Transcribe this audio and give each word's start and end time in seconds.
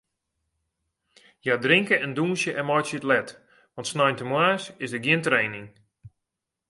Hja 1.43 1.55
drinke 1.63 1.95
en 2.05 2.11
dûnsje 2.17 2.51
en 2.59 2.67
meitsje 2.67 2.95
it 2.99 3.07
let, 3.11 3.29
want 3.73 3.89
sneintemoarns 3.91 4.63
is 4.83 4.91
der 4.93 5.03
gjin 5.05 5.23
training. 5.27 5.67